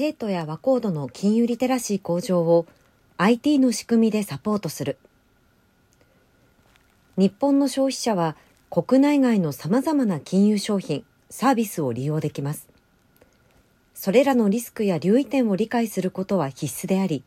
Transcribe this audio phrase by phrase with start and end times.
[0.00, 2.66] 生徒や和コードの金融リテラシー向上を
[3.16, 4.96] IT の仕組みでサポートする。
[7.16, 8.36] 日本の消費者は
[8.70, 12.68] 国内外の様々な金融商品、サービスを利用できます。
[13.92, 17.24] それらのリスクや留意点を理解することは必須であり、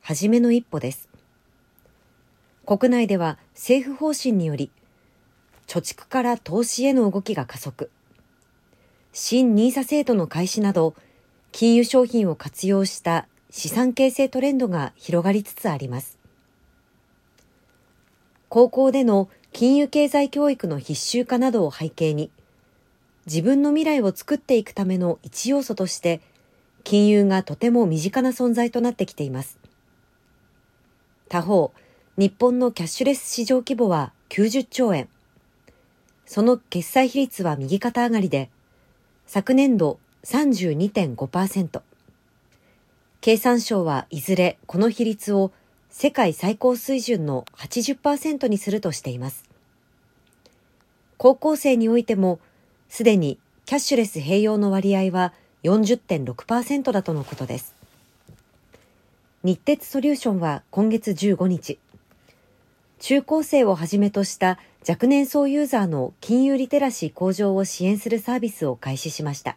[0.00, 1.10] 初めの一歩です。
[2.64, 4.70] 国内では政府方針により、
[5.66, 7.90] 貯蓄から投資への動きが加速。
[9.12, 10.94] 新 NISA 制度の開始など、
[11.56, 16.18] 金融商品を活用した資産形成トレンドが広がりつつあります。
[18.48, 22.32] 高校での金融経済教育の必修化などを背景に、
[23.26, 26.20] 自分の未来を作っていくための一要素として、
[26.82, 29.60] 金融がとても身近な存在となってきています。
[31.28, 31.72] 他方、
[32.16, 35.08] 日本のキャッシュレス市場規模は90兆円。
[36.26, 38.50] その決済比率は右肩上がりで、
[39.26, 41.82] 昨年度32.5%。
[43.20, 45.52] 経産省はいずれこの比率を
[45.90, 49.44] 世界最高水準の80%にするとしています。
[51.16, 52.40] 高校生においても、
[52.88, 57.74] すでにキャッシュレス併用の割合は40.6%だとのことです。
[59.42, 61.78] 日鉄ソリューションは今月15日、
[62.98, 64.58] 中高生をはじめとした
[64.88, 69.56] 若年層ユーザーの金融リテラシー向上を支援するサービスを開始しました。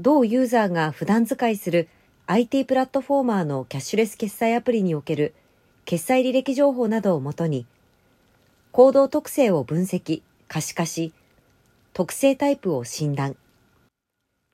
[0.00, 1.88] 同ユーザーが普段使いする
[2.26, 5.34] IT プラットフォーマーのキャッシュレス決済アプリにおける
[5.84, 7.66] 決済履歴情報などをもとに、
[8.70, 11.12] 行動特性を分析、可視化し、
[11.94, 13.36] 特性タイプを診断。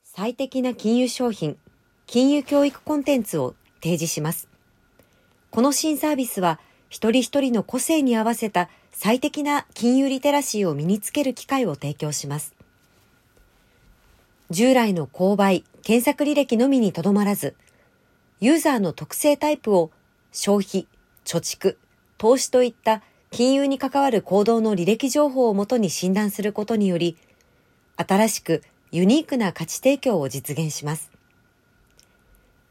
[0.05, 1.59] 最適な金融商品、
[2.07, 4.49] 金融教育コンテンツを提示します。
[5.51, 12.55] この新サービスは、一人一人の個性に合わせた最適な金融リテラシーを身につける機会を提供します。
[14.55, 17.57] 従来の購買、検索履歴のみにとどまらず、
[18.39, 19.91] ユーザーの特性タイプを
[20.31, 20.87] 消費、
[21.25, 21.77] 貯蓄、
[22.19, 23.03] 投資といった
[23.33, 27.17] 金融に関わる行動の履歴情報をもとに診断することにより、
[27.97, 28.63] 新しく
[28.93, 31.11] ユニークな価値提供を実現します。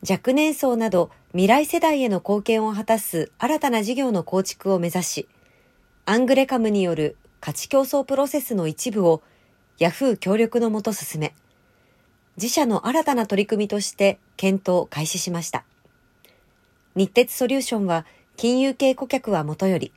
[0.10, 5.28] 若年層など未来世代への貢献を果たす新たな事業の構築を目指し、
[6.06, 9.22] アングレカムによる価値競争プロセスの一部を
[9.80, 11.36] ヤフー協力のもと進め、
[12.36, 15.64] 自社の新たな取り組みとして検討を開始しました。
[16.96, 18.06] 日鉄ソリューションは
[18.38, 19.92] 金融系顧客はもとより、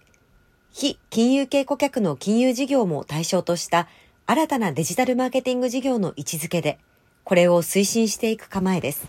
[0.71, 3.89] 非金融系顧客の金融事業も対象とした
[4.27, 6.79] 新たなデジタルマーケティング事業の位置づけで、
[7.25, 9.09] これを推進していく構えです。